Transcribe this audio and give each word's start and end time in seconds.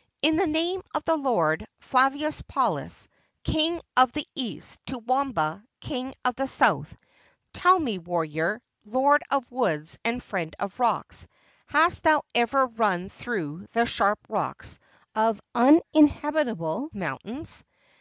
]In 0.22 0.36
the 0.36 0.46
name 0.46 0.82
of 0.94 1.02
the 1.02 1.16
Lord, 1.16 1.66
Flavius 1.80 2.42
Paulus, 2.42 3.08
King 3.42 3.80
of 3.96 4.12
the 4.12 4.24
East, 4.36 4.78
to 4.86 4.98
Wamba, 4.98 5.64
King 5.80 6.14
of 6.24 6.36
the 6.36 6.46
South. 6.46 6.94
Tell 7.52 7.80
me, 7.80 7.98
warrior, 7.98 8.62
lord 8.84 9.24
of 9.32 9.50
woods 9.50 9.98
and 10.04 10.22
friend 10.22 10.54
of 10.60 10.78
rocks, 10.78 11.26
hast 11.66 12.04
thou 12.04 12.22
ever 12.36 12.66
run 12.68 13.08
through 13.08 13.66
the 13.72 13.84
sharp 13.84 14.20
rocks 14.28 14.78
of 15.16 15.40
uninhabitable 15.56 16.90
mountains? 16.94 17.64